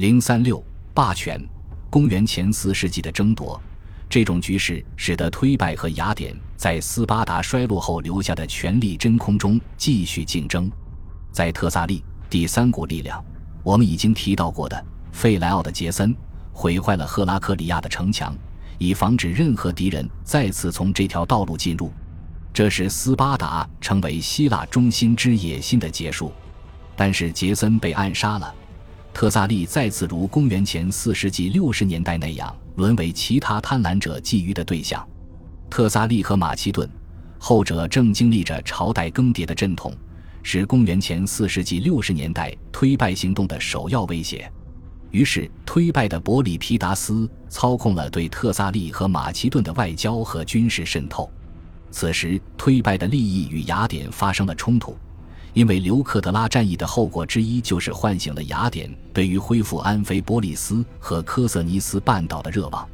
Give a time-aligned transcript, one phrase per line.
[0.00, 1.38] 零三六霸权，
[1.90, 3.60] 公元前四世纪的争夺，
[4.08, 10.72] 这种局势使得推拜和雅典在斯巴达衰落后留下的权力真空中继续竞争。
[11.30, 13.22] 在特萨利，第三股力量，
[13.62, 16.16] 我们已经提到过的费莱奥的杰森，
[16.50, 18.34] 毁坏了赫拉克里亚的城墙，
[18.78, 21.92] 以防止任何敌人再次从这条道路进入。
[22.54, 26.32] 这是斯巴达成为希腊中心之野心的结束。
[26.96, 28.54] 但是杰森被暗杀了。
[29.20, 35.06] 特萨利再次如公元前四世纪六十年代那样，沦为其他贪婪者觊觎的对象。
[35.68, 36.88] 特萨利和马其顿，
[37.38, 39.94] 后者正经历着朝代更迭的阵痛，
[40.42, 44.50] 是公元前四世纪六十年代推拜行动的首要威胁。
[45.10, 51.30] 于是，推拜的伯里皮达斯操控了对特萨利和马其顿的外交和军事渗透。
[51.90, 54.96] 此时，推拜的利益与雅典发生了冲突。
[55.52, 62.88] 因为刘克德拉战役的后果之一就是唤醒了雅典对于恢复安菲波利斯和科瑟尼斯半岛的热望。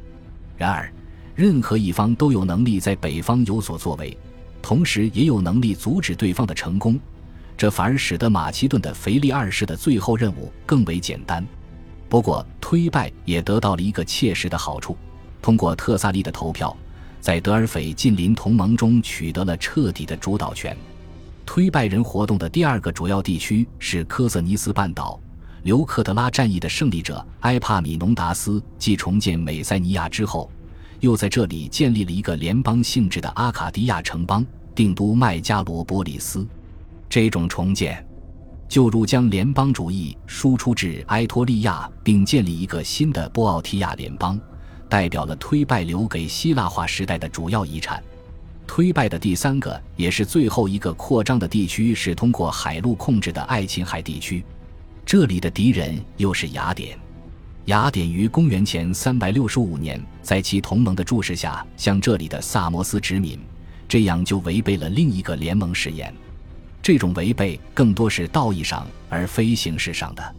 [0.57, 0.91] 然而，
[1.35, 4.17] 任何一方都有能力在北方有所作为，
[4.61, 6.99] 同时也有能力阻止对方的成功，
[7.55, 11.45] 这反而使得马其顿的腓力二世的最后任务更为简单。
[12.09, 14.97] 不过，推拜也得到了一个切实的好处：
[15.43, 16.75] 通过特萨利的投票，
[17.21, 20.75] 在德尔斐近邻同盟中取得了彻底的主导权。
[21.47, 25.17] 推拜人活动的第二个主要地区是科瑟尼斯半岛。
[25.63, 30.51] 留克德拉战役的胜利者埃帕米农达斯继重建美塞尼亚之后，
[30.99, 36.45] 又在这里建立了一个联邦性质的阿卡迪亚城邦，定都麦加罗波利斯。
[37.09, 38.05] 这种重建，
[38.67, 44.37] 就如将联邦主义输出至埃托利亚，并建立一个新的波奥提亚联邦，
[44.89, 48.03] 代表了推拜留给希腊化时代的主要遗产。
[48.67, 54.43] 推拜的第三个也是最后一个扩张的地区是通过海路控制的爱琴海地区，
[55.05, 56.99] 这里的敌人又是雅典。
[57.65, 63.39] 雅典于公元前三百六十五年在其同盟的注视下向这里的萨摩斯殖民，
[63.87, 66.13] 这样就违背了另一个联盟誓言。
[66.81, 70.35] 这种违背更多是道义上而非形式上的。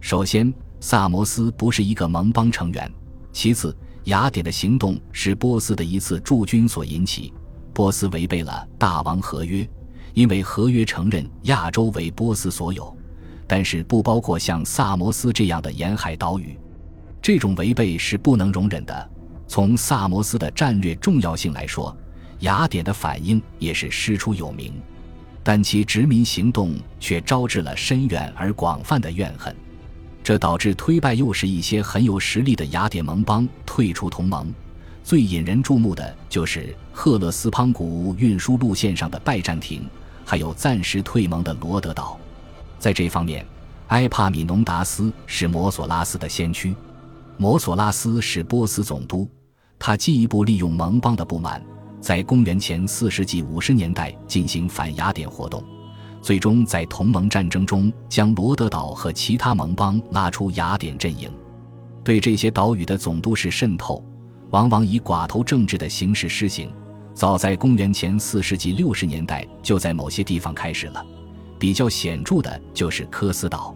[0.00, 2.88] 首先，萨摩斯不是一个盟邦成员；
[3.32, 7.32] 其次，雅典的行动是波斯的一次驻军所引起。
[7.74, 9.68] 波斯违背了大王合约，
[10.14, 12.96] 因为合约承认亚洲为波斯所有，
[13.46, 16.56] 但是不包括像萨摩斯这样的沿海岛屿。
[17.20, 19.10] 这种违背是不能容忍的。
[19.48, 21.94] 从萨摩斯的战略重要性来说，
[22.40, 24.80] 雅典的反应也是师出有名，
[25.42, 29.54] 但其殖民行动却招致了深远而广泛的怨恨，
[30.22, 34.52] 这导致推拜又是一些很有实力的雅典盟邦退出同盟。
[35.04, 39.86] 最引人注目的就是赫勒斯滂谷运输路线上的拜占庭，
[40.24, 42.18] 还有暂时退盟的罗德岛。
[42.78, 43.44] 在这方面，
[43.88, 46.74] 埃帕米农达斯是摩索拉斯的先驱。
[47.36, 49.28] 摩索拉斯是波斯总督，
[49.78, 51.62] 他进一步利用盟邦的不满，
[52.00, 55.62] 在公元前四世纪五十年代进行反雅典活动，
[56.22, 61.30] 最终在同盟战争中将罗德岛和其他盟邦拉出雅典阵营，
[62.02, 64.02] 对这些岛屿的总督是渗透。
[64.54, 66.70] 往往以寡头政治的形式施行，
[67.12, 71.04] 早在公元前四世纪六十年代就在某些地方开始了。
[71.58, 73.74] 比较显著的就是科斯岛，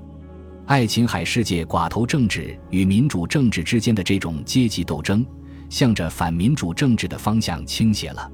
[0.66, 5.26] 爱琴海世界寡头政治与民主政治之间的这种阶级斗争，
[5.68, 8.30] 向着反民主政治的方向倾斜了。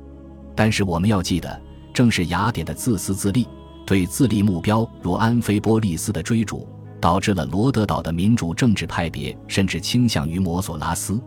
[0.55, 1.59] 但是我们要记得，
[1.95, 3.49] 正是雅典的自私自利，
[3.87, 6.69] 对自立目标如安菲波利斯的追逐，
[7.01, 11.19] 导致了罗德岛的民主政治派别甚至倾向于摩索拉斯。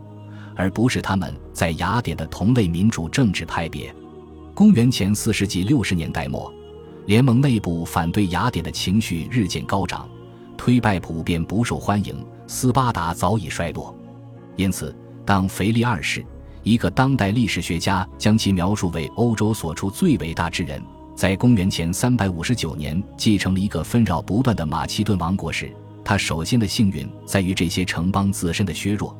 [0.58, 3.94] 而不是他们在雅典的同类民主政治派别。
[4.52, 6.52] 公元前四世纪六十年代末，
[7.06, 10.08] 联盟内部反对雅典的情绪日渐高涨，
[10.56, 13.96] 推拜普遍不受欢迎，斯巴达早已衰落。
[14.56, 14.92] 因此，
[15.24, 16.26] 当腓力二世，
[16.64, 20.82] 一个当代历史学家将其描述为欧洲所出最伟大之人，
[21.14, 25.72] 在公元前三百五十九年继承了一个纷扰不断的马其顿王国时，
[26.04, 29.16] 他首先的幸运在于这些城邦自身的削弱。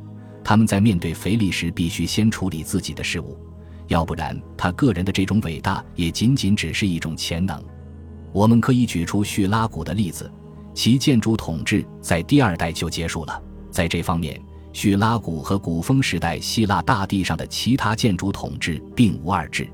[0.49, 3.39] 他们在面对腓力时，必须先处理自己的事务，
[3.89, 7.63] 要不然他个人的这种伟大也仅仅只是一种潜能。
[8.33, 10.33] 我们可以举出叙拉古的例子，
[10.73, 13.43] 其建筑统治在第二代就结束了。
[13.71, 14.41] 在这方面，
[14.73, 19.69] 叙拉古和古风时代希腊大地上的其他建筑统治并无二致。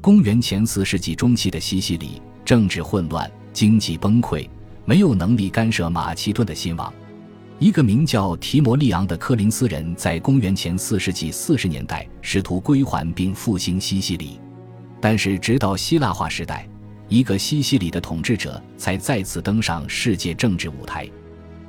[0.00, 4.50] 公元前四世纪中期的西西里政治混乱，经济崩溃，
[4.84, 6.92] 没有能力干涉马其顿的兴亡。
[7.60, 14.38] 一个名叫提摩利昂的科林斯人在公元前四世纪四十年代试图归还并复兴西西里，
[15.00, 16.68] 但是直到希腊化时代，
[17.08, 21.08] 一个西西里的统治者才再次登上世界政治舞台。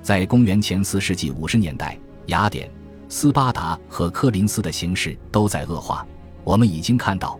[0.03, 1.97] 在公元前四世纪五十年代，
[2.27, 2.69] 雅典、
[3.07, 6.05] 斯巴达和科林斯的形势都在恶化。
[6.43, 7.39] 我们已经看到，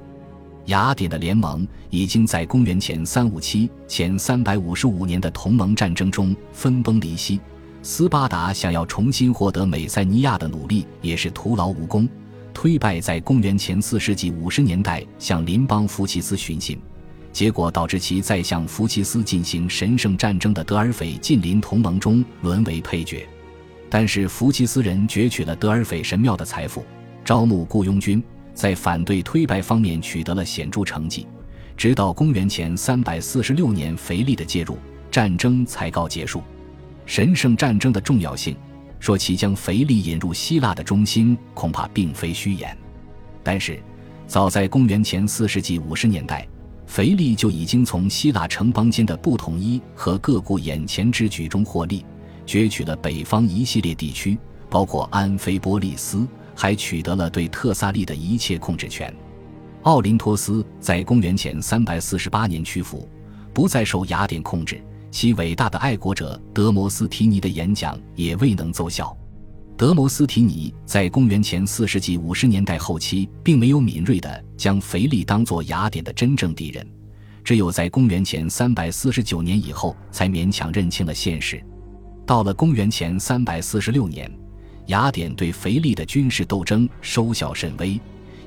[0.66, 7.40] 雅典的联盟已经在公元前三五七前三百五十五年的同盟战争中分崩离析。
[7.82, 12.08] 斯巴达想要重新获得美塞尼亚的努力也是徒劳无功。
[12.54, 16.78] 推败在公元前四世纪五十年代向邻邦福奇斯寻衅，
[17.32, 23.26] 结果导致其在向福奇斯进行神圣战争的德尔斐近邻同盟中沦为配角。
[23.90, 26.84] 但是福奇斯人攫取了德尔斐神庙的财富，
[27.24, 28.22] 招募雇佣军，
[28.54, 31.26] 在反对推败方面取得了显著成绩。
[31.78, 34.78] 直到公元前三百四十六年，腓力的介入，
[35.10, 36.44] 战争才告结束。
[37.10, 38.56] 神圣战争的重要性。
[39.00, 42.78] 说其将腓力引入希腊的中心，恐怕并非虚言。
[43.42, 43.82] 但是，
[44.28, 46.48] 早在公元前四世纪五十年代，
[46.86, 52.06] 腓力就已经从希腊城邦间的不统一和各顾眼前之举中获利，
[52.46, 54.38] 攫取了北方一系列地区，
[54.70, 59.12] 包括安菲波利斯，还取得了对特萨利的一切控制权。
[59.82, 63.10] 奥林托斯在公元前三百四十八年屈服，
[63.52, 64.80] 不再受雅典控制。
[65.12, 69.16] 其伟大的爱国者德摩斯提尼的演讲也未能奏效。
[69.76, 76.86] 德摩斯提尼在公元前四世纪五十年代后期，并没有敏锐地将腓力当作雅典的真正敌人，
[77.44, 81.64] 只有在公元前三百四十九年以后，才勉强认清了现实。
[82.26, 84.30] 到了公元前三百四十六年，
[84.88, 88.00] 雅典对腓力的军事斗争收效甚微，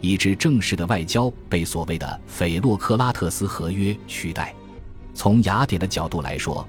[0.02, 4.54] 以致正式的外交被所谓的斐洛克拉特斯合约取代。
[5.14, 6.66] 从雅典的角度来说，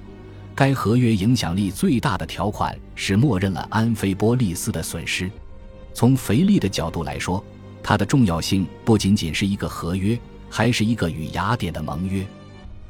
[0.54, 5.28] 该合约影响力最大的条款是默认了安菲波利斯的损失；
[5.92, 7.42] 从腓力的角度来说，
[7.82, 10.18] 它的重要性不仅仅是一个合约，
[10.48, 12.24] 还是一个与雅典的盟约。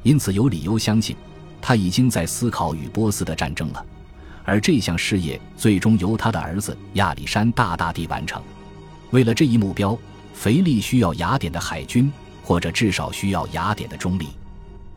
[0.03, 1.15] 因此，有理由相信，
[1.59, 3.83] 他已经在思考与波斯的战争了，
[4.43, 8.39] 而这项事业最终由他的儿子亚历山大大帝完成。
[9.09, 9.97] 为了这一目标，
[10.35, 12.11] 腓力需要雅典的海军，
[12.43, 14.27] 或者至少需要雅典的中立。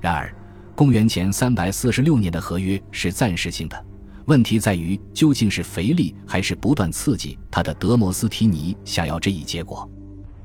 [0.00, 0.32] 然而，
[0.78, 3.84] 公元前三百四十六年的合约是暂时性的，
[4.26, 9.90] 问题在于究竟是腓力还是不断刺激他的德摩斯提尼想要这一结果。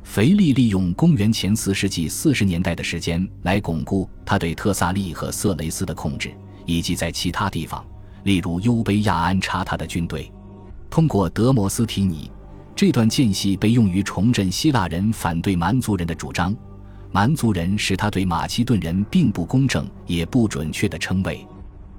[0.04, 6.34] 腓力利用公元前四世纪四十年代的时间来巩固他对特萨利和色雷斯的控制，
[6.66, 7.86] 以及在其他地方，
[8.24, 10.32] 例如优卑亚安插他的军队。
[10.90, 12.32] 通过德摩斯提尼，
[12.76, 16.56] 这段间隙被用于重振希腊人反对蛮族人的主张。
[17.14, 21.46] 蛮族人是他对马其顿人并不公正也不准确的称谓。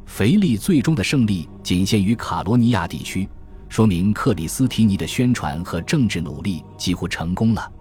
[0.06, 3.28] 腓力最终的胜利仅限于卡罗尼亚地区，
[3.68, 7.72] 说明克里斯提尼的宣传和政治努力几乎成功了。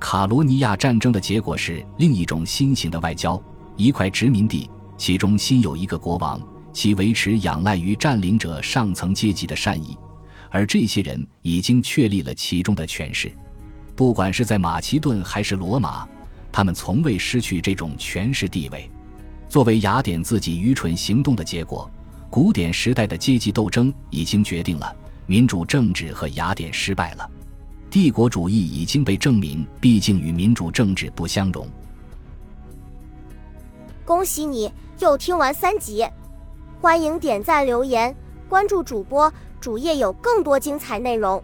[0.00, 3.40] 卡罗尼亚战争的结果是另一种新型的外交：
[3.76, 4.68] 一块殖民地，
[4.98, 6.42] 其中新有一个国王，
[6.72, 9.96] 其维持仰赖于占领者上层阶级的善意，
[10.50, 13.30] 而这些人已经确立了其中的权势，
[13.94, 16.04] 不管是在马其顿还是罗马。
[16.52, 18.88] 他们从未失去这种权势地位。
[19.48, 21.90] 作为雅典自己愚蠢行动的结果，
[22.30, 24.94] 古典时代的阶级斗争已经决定了
[25.26, 27.30] 民主政治和雅典失败了。
[27.90, 31.66] 帝国主义已经被证明，毕竟与民主政治不相容。
[34.04, 36.06] 恭喜你又听完三集，
[36.80, 38.14] 欢迎点赞、留言、
[38.48, 41.42] 关注主播，主页有更多精彩内容。